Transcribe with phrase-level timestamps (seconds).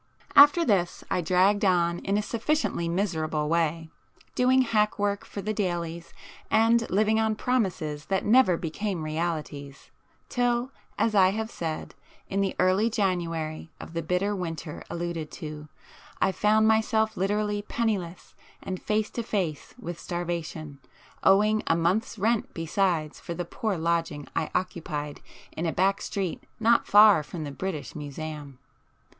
[0.35, 5.23] After this I dragged on in a sufficiently miserable way, [p 5] doing 'hack work'
[5.25, 6.11] for the dailies,
[6.49, 9.91] and living on promises that never became realities,
[10.27, 11.93] till, as I have said,
[12.27, 15.67] in the early January of the bitter winter alluded to,
[16.19, 18.33] I found myself literally penniless
[18.63, 20.79] and face to face with starvation,
[21.21, 25.21] owing a month's rent besides for the poor lodging I occupied
[25.51, 28.57] in a back street not far from the British Museum.